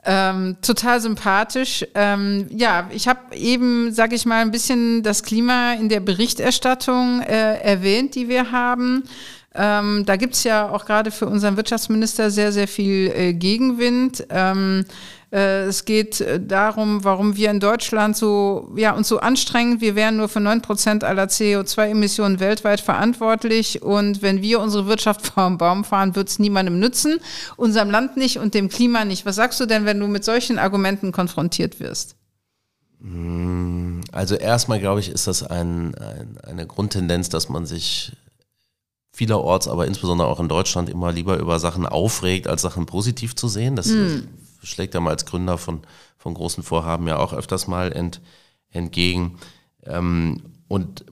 [0.05, 1.85] Ähm, total sympathisch.
[1.95, 7.21] Ähm, ja, ich habe eben, sage ich mal, ein bisschen das Klima in der Berichterstattung
[7.21, 9.03] äh, erwähnt, die wir haben.
[9.55, 14.25] Ähm, da es ja auch gerade für unseren Wirtschaftsminister sehr, sehr viel äh, Gegenwind.
[14.29, 14.85] Ähm,
[15.31, 19.81] äh, es geht äh, darum, warum wir in Deutschland so, ja, uns so anstrengen.
[19.81, 23.81] Wir wären nur für neun Prozent aller CO2-Emissionen weltweit verantwortlich.
[23.81, 27.19] Und wenn wir unsere Wirtschaft vom Baum fahren, wird es niemandem nützen,
[27.55, 29.25] unserem Land nicht und dem Klima nicht.
[29.25, 32.15] Was sagst du denn, wenn du mit solchen Argumenten konfrontiert wirst?
[33.01, 38.13] Hm, also erstmal glaube ich, ist das ein, ein, eine Grundtendenz, dass man sich
[39.13, 43.47] vielerorts, aber insbesondere auch in Deutschland immer lieber über Sachen aufregt, als Sachen positiv zu
[43.47, 43.75] sehen.
[43.77, 44.23] Das mm
[44.63, 45.81] schlägt er als Gründer von,
[46.17, 48.21] von großen Vorhaben ja auch öfters mal ent,
[48.71, 49.37] entgegen.
[49.85, 51.05] Ähm, und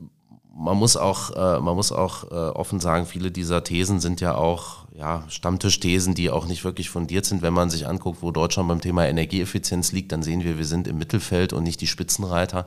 [0.53, 4.35] man muss auch, äh, man muss auch äh, offen sagen, viele dieser Thesen sind ja
[4.35, 7.41] auch ja, Stammtischthesen, die auch nicht wirklich fundiert sind.
[7.41, 10.87] Wenn man sich anguckt, wo Deutschland beim Thema Energieeffizienz liegt, dann sehen wir, wir sind
[10.87, 12.65] im Mittelfeld und nicht die Spitzenreiter.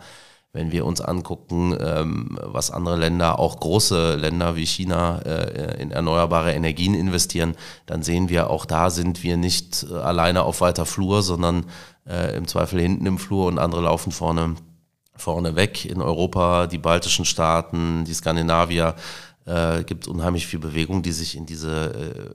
[0.54, 5.90] Wenn wir uns angucken, ähm, was andere Länder, auch große Länder wie China, äh, in
[5.90, 10.86] erneuerbare Energien investieren, dann sehen wir, auch da sind wir nicht äh, alleine auf weiter
[10.86, 11.66] Flur, sondern
[12.08, 14.54] äh, im Zweifel hinten im Flur und andere laufen vorne,
[15.16, 15.86] vorne weg.
[15.86, 18.94] In Europa, die baltischen Staaten, die Skandinavier,
[19.46, 22.30] äh, gibt unheimlich viel Bewegung, die sich in diese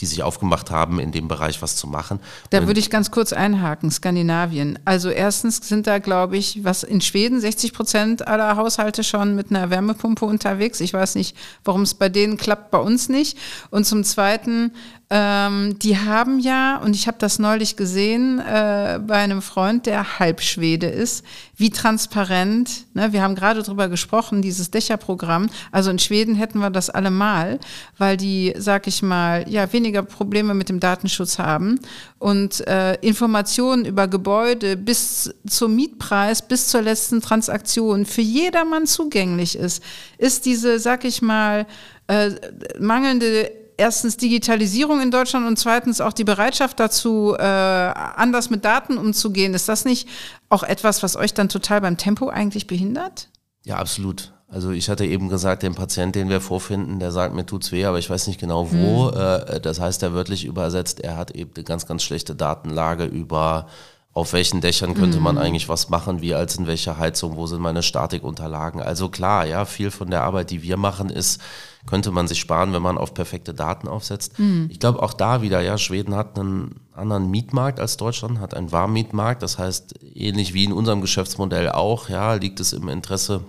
[0.00, 2.20] die sich aufgemacht haben, in dem Bereich was zu machen.
[2.50, 4.78] Da würde ich ganz kurz einhaken, Skandinavien.
[4.84, 9.50] Also erstens sind da, glaube ich, was in Schweden 60 Prozent aller Haushalte schon mit
[9.50, 10.80] einer Wärmepumpe unterwegs.
[10.80, 13.36] Ich weiß nicht, warum es bei denen klappt, bei uns nicht.
[13.70, 14.72] Und zum Zweiten
[15.12, 20.20] ähm, die haben ja, und ich habe das neulich gesehen äh, bei einem Freund, der
[20.20, 21.24] Halbschwede ist,
[21.56, 26.70] wie transparent, ne, wir haben gerade drüber gesprochen, dieses Dächerprogramm, also in Schweden hätten wir
[26.70, 27.58] das allemal,
[27.98, 31.80] weil die, sag ich mal, ja, weniger Probleme mit dem Datenschutz haben.
[32.20, 39.56] Und äh, Informationen über Gebäude bis zum Mietpreis, bis zur letzten Transaktion für jedermann zugänglich
[39.56, 39.82] ist,
[40.18, 41.66] ist diese, sag ich mal,
[42.06, 42.30] äh,
[42.78, 48.98] mangelnde erstens Digitalisierung in Deutschland und zweitens auch die Bereitschaft dazu, äh, anders mit Daten
[48.98, 49.54] umzugehen.
[49.54, 50.08] Ist das nicht
[50.48, 53.28] auch etwas, was euch dann total beim Tempo eigentlich behindert?
[53.64, 54.32] Ja, absolut.
[54.48, 57.84] Also ich hatte eben gesagt, den Patient, den wir vorfinden, der sagt, mir tut's weh,
[57.84, 59.10] aber ich weiß nicht genau wo.
[59.10, 59.62] Mhm.
[59.62, 63.66] das heißt, er wörtlich übersetzt, er hat eben eine ganz, ganz schlechte Datenlage über
[64.12, 67.60] auf welchen Dächern könnte man eigentlich was machen, wie als in welcher Heizung, wo sind
[67.60, 68.82] meine Statikunterlagen.
[68.82, 71.40] Also klar, ja, viel von der Arbeit, die wir machen, ist,
[71.86, 74.34] könnte man sich sparen, wenn man auf perfekte Daten aufsetzt.
[74.68, 78.72] Ich glaube auch da wieder, ja, Schweden hat einen anderen Mietmarkt als Deutschland, hat einen
[78.72, 79.44] Warmmietmarkt.
[79.44, 83.44] Das heißt, ähnlich wie in unserem Geschäftsmodell auch, ja, liegt es im Interesse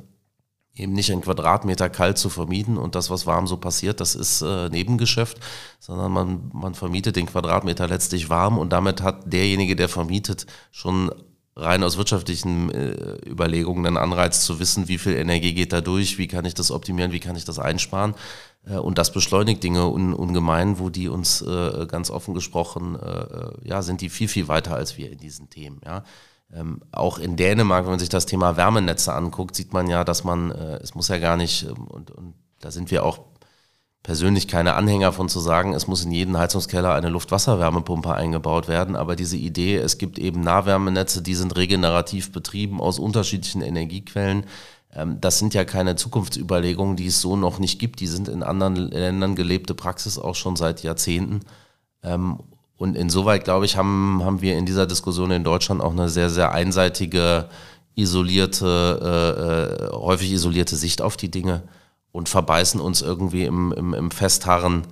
[0.76, 4.42] eben nicht ein Quadratmeter kalt zu vermieten und das, was warm so passiert, das ist
[4.42, 5.40] äh, Nebengeschäft,
[5.80, 11.12] sondern man, man vermietet den Quadratmeter letztlich warm und damit hat derjenige, der vermietet, schon
[11.56, 16.18] rein aus wirtschaftlichen äh, Überlegungen einen Anreiz zu wissen, wie viel Energie geht da durch,
[16.18, 18.16] wie kann ich das optimieren, wie kann ich das einsparen.
[18.66, 23.68] Äh, und das beschleunigt Dinge un, ungemein, wo die uns äh, ganz offen gesprochen, äh,
[23.68, 25.82] ja, sind die viel, viel weiter als wir in diesen Themen.
[25.86, 26.04] Ja.
[26.54, 30.24] Ähm, auch in Dänemark, wenn man sich das Thema Wärmenetze anguckt, sieht man ja, dass
[30.24, 33.20] man, äh, es muss ja gar nicht, ähm, und, und da sind wir auch
[34.04, 38.96] persönlich keine Anhänger von zu sagen, es muss in jeden Heizungskeller eine Luft-Wasser-Wärmepumpe eingebaut werden,
[38.96, 44.46] aber diese Idee, es gibt eben Nahwärmenetze, die sind regenerativ betrieben aus unterschiedlichen Energiequellen.
[44.94, 48.00] Ähm, das sind ja keine Zukunftsüberlegungen, die es so noch nicht gibt.
[48.00, 51.42] Die sind in anderen Ländern gelebte Praxis auch schon seit Jahrzehnten.
[52.82, 56.32] Und insoweit, glaube ich, haben, haben wir in dieser Diskussion in Deutschland auch eine sehr,
[56.32, 57.48] sehr einseitige,
[57.94, 58.66] isolierte,
[59.86, 61.62] äh, äh, häufig isolierte Sicht auf die Dinge
[62.12, 64.88] und verbeißen uns irgendwie im, im, im Festharren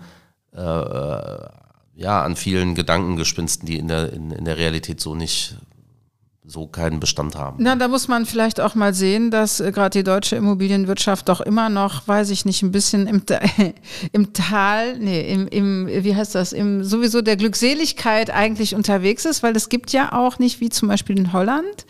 [0.53, 1.47] äh
[1.95, 5.57] ja, an vielen Gedankengespinsten, die in der, in, in der Realität so nicht
[6.49, 7.57] so keinen Bestand haben.
[7.59, 11.41] Na, da muss man vielleicht auch mal sehen, dass äh, gerade die deutsche Immobilienwirtschaft doch
[11.41, 13.21] immer noch, weiß ich nicht, ein bisschen im,
[14.11, 19.43] im Tal, nee, im, im, wie heißt das, im sowieso der Glückseligkeit eigentlich unterwegs ist,
[19.43, 21.85] weil es gibt ja auch nicht, wie zum Beispiel in Holland,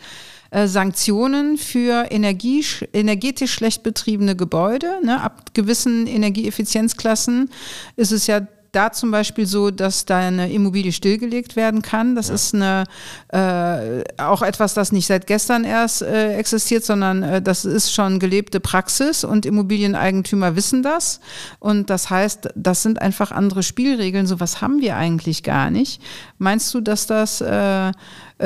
[0.50, 4.98] äh, Sanktionen für Energie, energetisch schlecht betriebene Gebäude.
[5.02, 5.22] Ne?
[5.22, 7.50] Ab gewissen Energieeffizienzklassen
[7.96, 12.14] ist es ja da zum Beispiel so, dass deine Immobilie stillgelegt werden kann.
[12.14, 12.34] Das ja.
[12.34, 12.84] ist eine,
[13.28, 18.18] äh, auch etwas, das nicht seit gestern erst äh, existiert, sondern äh, das ist schon
[18.18, 21.20] gelebte Praxis und Immobilieneigentümer wissen das.
[21.58, 24.26] Und das heißt, das sind einfach andere Spielregeln.
[24.26, 26.00] So was haben wir eigentlich gar nicht.
[26.38, 27.92] Meinst du, dass das äh,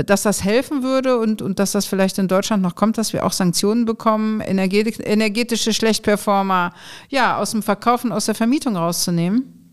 [0.02, 3.24] dass das helfen würde und, und dass das vielleicht in Deutschland noch kommt, dass wir
[3.24, 6.72] auch Sanktionen bekommen, energetische Schlechtperformer
[7.10, 9.63] ja, aus dem Verkaufen, aus der Vermietung rauszunehmen?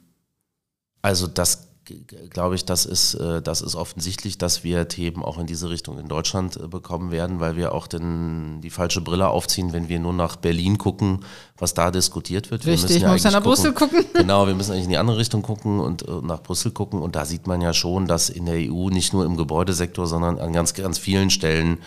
[1.02, 1.72] Also das
[2.30, 6.00] glaube ich, das ist, äh, das ist offensichtlich, dass wir Themen auch in diese Richtung
[6.00, 10.00] in Deutschland äh, bekommen werden, weil wir auch den, die falsche Brille aufziehen, wenn wir
[10.00, 11.26] nur nach Berlin gucken,
[11.58, 12.66] was da diskutiert wird.
[12.66, 14.06] Richtig, wir müssen ja muss nach Brüssel gucken.
[14.14, 17.02] Genau, wir müssen eigentlich in die andere Richtung gucken und äh, nach Brüssel gucken.
[17.02, 20.40] Und da sieht man ja schon, dass in der EU nicht nur im Gebäudesektor, sondern
[20.40, 21.80] an ganz, ganz vielen Stellen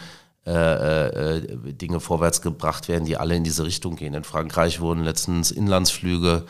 [0.47, 4.15] äh, äh, Dinge vorwärts gebracht werden, die alle in diese Richtung gehen.
[4.15, 6.45] In Frankreich wurden letztens Inlandsflüge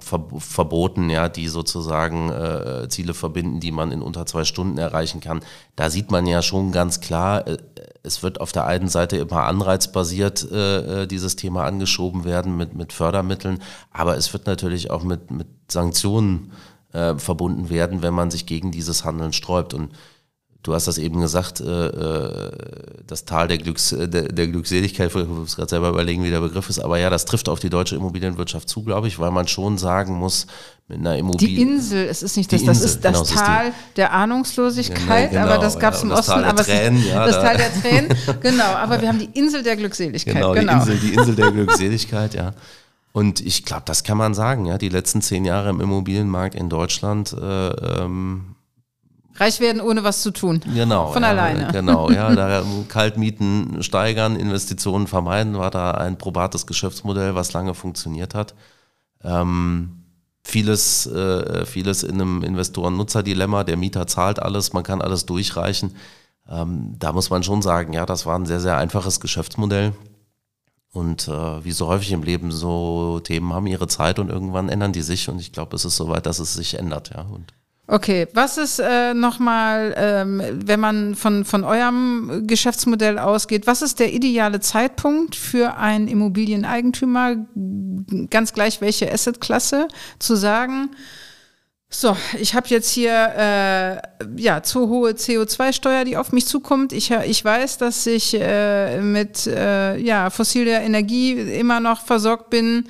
[0.00, 5.40] verboten, ja, die sozusagen äh, Ziele verbinden, die man in unter zwei Stunden erreichen kann.
[5.76, 7.58] Da sieht man ja schon ganz klar, äh,
[8.02, 12.74] es wird auf der einen Seite immer anreizbasiert äh, äh, dieses Thema angeschoben werden mit,
[12.74, 16.52] mit Fördermitteln, aber es wird natürlich auch mit, mit Sanktionen
[16.92, 19.74] äh, verbunden werden, wenn man sich gegen dieses Handeln sträubt.
[19.74, 19.92] Und
[20.62, 22.52] Du hast das eben gesagt, äh, äh,
[23.06, 26.40] das Tal der, Glücks, äh, der, der Glückseligkeit, ich muss gerade selber überlegen, wie der
[26.40, 29.48] Begriff ist, aber ja, das trifft auf die deutsche Immobilienwirtschaft zu, glaube ich, weil man
[29.48, 30.46] schon sagen muss,
[30.86, 31.56] mit einer Immobilie.
[31.56, 35.42] Die Insel, es ist nicht das, das ist das genau, Tal ist der Ahnungslosigkeit, genau,
[35.42, 36.32] aber das gab es ja, im Osten.
[36.32, 37.42] Tal aber Tränen, ja, das da.
[37.42, 40.34] Tal der Tränen, genau, aber wir haben die Insel der Glückseligkeit.
[40.34, 40.74] Genau, genau.
[40.74, 42.52] Die, Insel, die Insel der Glückseligkeit, ja.
[43.12, 46.68] Und ich glaube, das kann man sagen, ja, die letzten zehn Jahre im Immobilienmarkt in
[46.68, 48.54] Deutschland äh, ähm,
[49.36, 50.60] Reich werden, ohne was zu tun.
[50.74, 51.12] Genau.
[51.12, 51.68] Von ja, alleine.
[51.72, 52.34] Genau, ja.
[52.34, 58.54] Da Kaltmieten steigern, Investitionen vermeiden, war da ein probates Geschäftsmodell, was lange funktioniert hat.
[59.24, 60.04] Ähm,
[60.44, 63.64] vieles, äh, vieles in einem Investoren-Nutzer-Dilemma.
[63.64, 65.96] Der Mieter zahlt alles, man kann alles durchreichen.
[66.48, 69.92] Ähm, da muss man schon sagen, ja, das war ein sehr, sehr einfaches Geschäftsmodell.
[70.92, 74.92] Und äh, wie so häufig im Leben, so Themen haben ihre Zeit und irgendwann ändern
[74.92, 75.30] die sich.
[75.30, 77.22] Und ich glaube, es ist soweit, dass es sich ändert, ja.
[77.22, 77.54] Und
[77.88, 83.98] Okay, was ist äh, nochmal, ähm, wenn man von, von eurem Geschäftsmodell ausgeht, was ist
[83.98, 87.44] der ideale Zeitpunkt für einen Immobilieneigentümer,
[88.30, 89.88] ganz gleich welche Assetklasse,
[90.20, 90.90] zu sagen,
[91.94, 93.96] so, ich habe jetzt hier äh,
[94.40, 96.94] ja zu hohe CO2-Steuer, die auf mich zukommt.
[96.94, 102.88] Ich, ich weiß, dass ich äh, mit äh, ja, fossiler Energie immer noch versorgt bin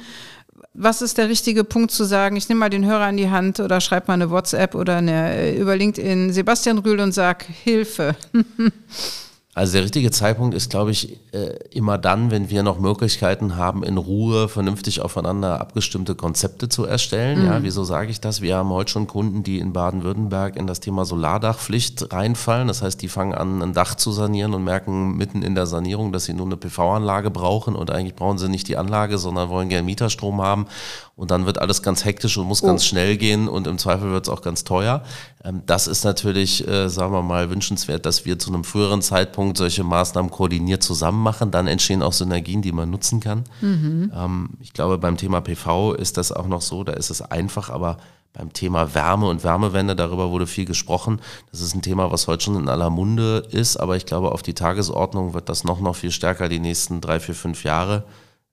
[0.74, 3.60] was ist der richtige Punkt zu sagen, ich nehme mal den Hörer in die Hand
[3.60, 8.16] oder schreibe mal eine WhatsApp oder eine, äh, über LinkedIn Sebastian Rühl und sag Hilfe.
[9.54, 13.82] Also der richtige Zeitpunkt ist, glaube ich, äh, immer dann, wenn wir noch Möglichkeiten haben,
[13.82, 17.40] in Ruhe vernünftig aufeinander abgestimmte Konzepte zu erstellen.
[17.40, 17.46] Mhm.
[17.46, 18.40] Ja, wieso sage ich das?
[18.40, 22.66] Wir haben heute schon Kunden, die in Baden-Württemberg in das Thema Solardachpflicht reinfallen.
[22.66, 26.12] Das heißt, die fangen an, ein Dach zu sanieren und merken mitten in der Sanierung,
[26.12, 29.68] dass sie nur eine PV-Anlage brauchen und eigentlich brauchen sie nicht die Anlage, sondern wollen
[29.68, 30.66] gerne Mieterstrom haben.
[31.14, 32.66] Und dann wird alles ganz hektisch und muss oh.
[32.66, 35.02] ganz schnell gehen und im Zweifel wird es auch ganz teuer.
[35.44, 39.41] Ähm, das ist natürlich, äh, sagen wir mal, wünschenswert, dass wir zu einem früheren Zeitpunkt
[39.54, 41.50] solche Maßnahmen koordiniert zusammen machen.
[41.50, 43.44] Dann entstehen auch Synergien, die man nutzen kann.
[43.60, 44.12] Mhm.
[44.14, 47.70] Ähm, ich glaube, beim Thema PV ist das auch noch so, da ist es einfach,
[47.70, 47.98] aber
[48.32, 51.20] beim Thema Wärme und Wärmewende, darüber wurde viel gesprochen.
[51.50, 54.42] Das ist ein Thema, was heute schon in aller Munde ist, aber ich glaube, auf
[54.42, 58.04] die Tagesordnung wird das noch, noch viel stärker die nächsten drei, vier, fünf Jahre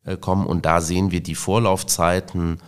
[0.03, 0.45] äh, kommen.
[0.45, 2.59] Und da sehen wir die Vorlaufzeiten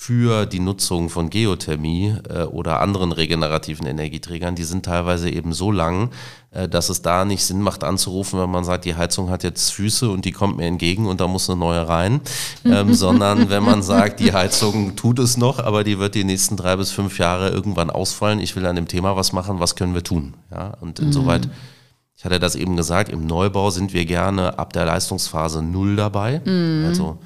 [0.00, 5.72] für die Nutzung von Geothermie äh, oder anderen regenerativen Energieträgern, die sind teilweise eben so
[5.72, 6.10] lang,
[6.52, 9.70] äh, dass es da nicht Sinn macht anzurufen, wenn man sagt, die Heizung hat jetzt
[9.70, 12.20] Füße und die kommt mir entgegen und da muss eine neue rein,
[12.64, 16.56] ähm, sondern wenn man sagt, die Heizung tut es noch, aber die wird die nächsten
[16.56, 18.38] drei bis fünf Jahre irgendwann ausfallen.
[18.38, 20.34] Ich will an dem Thema was machen, was können wir tun?
[20.52, 21.50] Ja, und insoweit mhm
[22.18, 26.40] ich hatte das eben gesagt, im Neubau sind wir gerne ab der Leistungsphase null dabei.
[26.44, 26.86] Mhm.
[26.88, 27.18] Also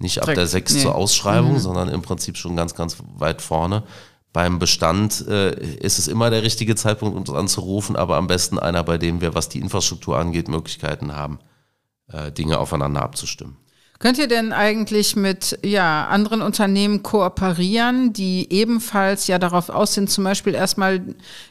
[0.00, 0.82] nicht ab der 6 nee.
[0.82, 1.58] zur Ausschreibung, mhm.
[1.58, 3.84] sondern im Prinzip schon ganz, ganz weit vorne.
[4.32, 8.84] Beim Bestand äh, ist es immer der richtige Zeitpunkt, uns anzurufen, aber am besten einer,
[8.84, 11.40] bei dem wir, was die Infrastruktur angeht, Möglichkeiten haben,
[12.12, 13.56] äh, Dinge aufeinander abzustimmen.
[13.98, 20.08] Könnt ihr denn eigentlich mit ja, anderen Unternehmen kooperieren, die ebenfalls ja darauf aus sind,
[20.08, 21.02] zum Beispiel erstmal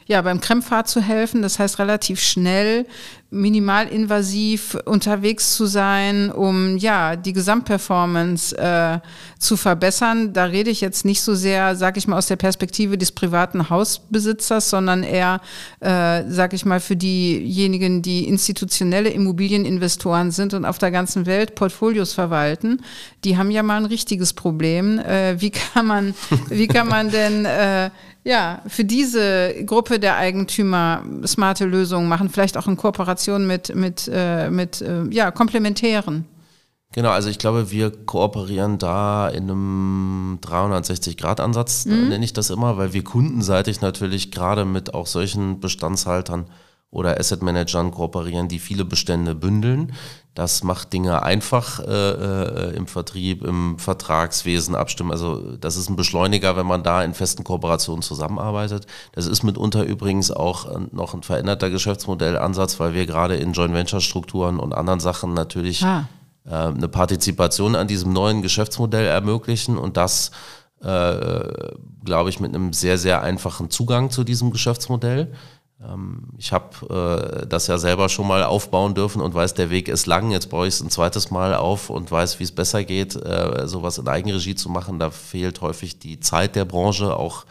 [0.06, 2.86] ja, beim Krempfahrt zu helfen, das heißt relativ schnell
[3.30, 8.98] minimalinvasiv unterwegs zu sein, um ja die Gesamtperformance äh,
[9.38, 10.32] zu verbessern.
[10.32, 13.70] Da rede ich jetzt nicht so sehr, sage ich mal, aus der Perspektive des privaten
[13.70, 15.40] Hausbesitzers, sondern eher,
[15.78, 21.54] äh, sage ich mal, für diejenigen, die institutionelle Immobilieninvestoren sind und auf der ganzen Welt
[21.54, 22.82] Portfolios verwalten.
[23.22, 24.98] Die haben ja mal ein richtiges Problem.
[24.98, 26.14] Äh, wie kann man,
[26.48, 27.90] wie kann man denn äh,
[28.24, 34.10] ja, für diese Gruppe der Eigentümer smarte Lösungen machen, vielleicht auch in Kooperation mit, mit,
[34.12, 36.26] äh, mit äh, ja, Komplementären.
[36.92, 42.08] Genau, also ich glaube, wir kooperieren da in einem 360-Grad-Ansatz, mhm.
[42.08, 46.46] nenne ich das immer, weil wir kundenseitig natürlich gerade mit auch solchen Bestandshaltern
[46.90, 49.92] oder Asset Managern kooperieren, die viele Bestände bündeln.
[50.34, 55.12] Das macht Dinge einfach äh, äh, im Vertrieb, im Vertragswesen abstimmen.
[55.12, 58.86] Also das ist ein Beschleuniger, wenn man da in festen Kooperationen zusammenarbeitet.
[59.12, 64.00] Das ist mitunter übrigens auch noch ein veränderter Geschäftsmodellansatz, weil wir gerade in Joint Venture
[64.00, 66.08] Strukturen und anderen Sachen natürlich ah.
[66.44, 70.32] äh, eine Partizipation an diesem neuen Geschäftsmodell ermöglichen und das
[70.82, 71.72] äh,
[72.04, 75.32] glaube ich, mit einem sehr, sehr einfachen Zugang zu diesem Geschäftsmodell.
[75.82, 79.88] Ähm, ich habe äh, das ja selber schon mal aufbauen dürfen und weiß, der Weg
[79.88, 80.30] ist lang.
[80.30, 83.66] Jetzt baue ich es ein zweites Mal auf und weiß, wie es besser geht, äh,
[83.66, 84.98] sowas in Eigenregie zu machen.
[84.98, 87.44] Da fehlt häufig die Zeit der Branche, auch,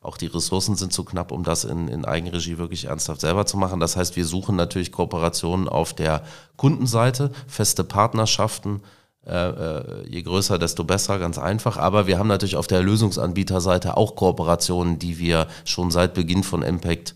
[0.00, 3.56] auch die Ressourcen sind zu knapp, um das in, in Eigenregie wirklich ernsthaft selber zu
[3.56, 3.80] machen.
[3.80, 6.22] Das heißt, wir suchen natürlich Kooperationen auf der
[6.56, 8.82] Kundenseite, feste Partnerschaften.
[9.24, 11.76] Äh, äh je größer, desto besser, ganz einfach.
[11.76, 16.62] Aber wir haben natürlich auf der Lösungsanbieterseite auch Kooperationen, die wir schon seit Beginn von
[16.62, 17.14] Impact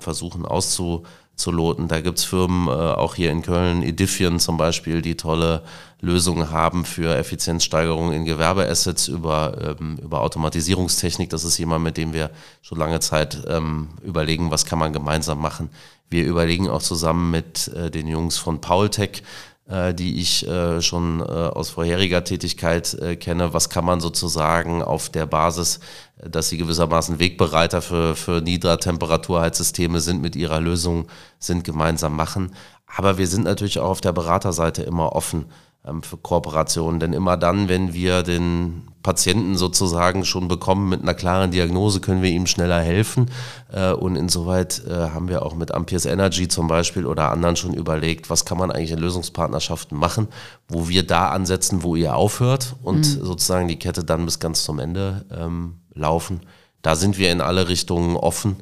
[0.00, 1.88] versuchen auszuloten.
[1.88, 5.62] Da gibt's Firmen, äh, auch hier in Köln, Edifion zum Beispiel, die tolle
[6.00, 11.30] Lösungen haben für Effizienzsteigerung in Gewerbeassets über, ähm, über Automatisierungstechnik.
[11.30, 12.30] Das ist jemand, mit dem wir
[12.62, 15.70] schon lange Zeit ähm, überlegen, was kann man gemeinsam machen.
[16.08, 19.22] Wir überlegen auch zusammen mit äh, den Jungs von Paultech, äh,
[19.68, 23.52] die ich äh, schon äh, aus vorheriger Tätigkeit äh, kenne.
[23.52, 25.80] Was kann man sozusagen auf der Basis,
[26.18, 31.08] äh, dass sie gewissermaßen Wegbereiter für, für Niedertemperaturheizsysteme sind mit ihrer Lösung,
[31.40, 32.54] sind gemeinsam machen.
[32.86, 35.46] Aber wir sind natürlich auch auf der Beraterseite immer offen
[36.02, 37.00] für Kooperationen.
[37.00, 42.22] Denn immer dann, wenn wir den Patienten sozusagen schon bekommen mit einer klaren Diagnose, können
[42.22, 43.30] wir ihm schneller helfen.
[43.72, 47.72] Äh, und insoweit äh, haben wir auch mit Amperes Energy zum Beispiel oder anderen schon
[47.72, 50.26] überlegt, was kann man eigentlich in Lösungspartnerschaften machen,
[50.66, 53.24] wo wir da ansetzen, wo ihr aufhört und mhm.
[53.24, 56.40] sozusagen die Kette dann bis ganz zum Ende ähm, laufen.
[56.82, 58.56] Da sind wir in alle Richtungen offen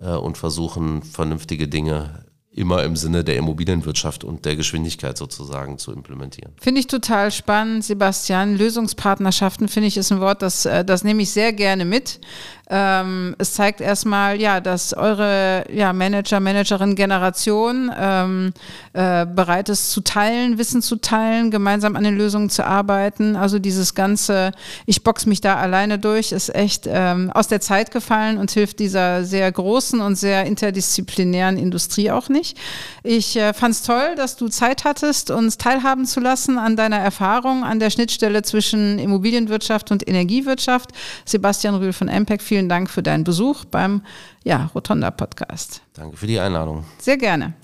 [0.00, 2.26] äh, und versuchen vernünftige Dinge
[2.58, 6.52] immer im Sinne der Immobilienwirtschaft und der Geschwindigkeit sozusagen zu implementieren.
[6.60, 8.56] Finde ich total spannend, Sebastian.
[8.56, 12.20] Lösungspartnerschaften finde ich ist ein Wort, das, äh, das nehme ich sehr gerne mit.
[12.70, 18.52] Ähm, es zeigt erstmal, ja, dass eure ja, Manager, Managerin Generation ähm,
[18.92, 23.36] äh, bereit ist zu teilen, Wissen zu teilen, gemeinsam an den Lösungen zu arbeiten.
[23.36, 24.52] Also dieses ganze,
[24.84, 28.80] ich box mich da alleine durch, ist echt ähm, aus der Zeit gefallen und hilft
[28.80, 32.47] dieser sehr großen und sehr interdisziplinären Industrie auch nicht.
[32.48, 32.54] Mich.
[33.02, 36.98] Ich äh, fand es toll, dass du Zeit hattest, uns teilhaben zu lassen an deiner
[36.98, 40.90] Erfahrung an der Schnittstelle zwischen Immobilienwirtschaft und Energiewirtschaft.
[41.24, 44.02] Sebastian Rühl von MPEC, vielen Dank für deinen Besuch beim
[44.44, 45.82] ja, Rotonda Podcast.
[45.94, 46.84] Danke für die Einladung.
[46.98, 47.54] Sehr gerne.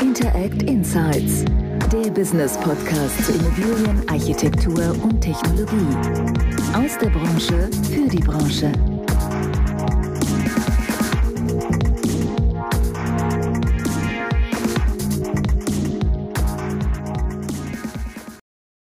[0.00, 1.44] Interact Insights,
[1.92, 5.74] der Business Podcast zu Immobilien, Architektur und Technologie.
[6.74, 8.72] Aus der Branche für die Branche.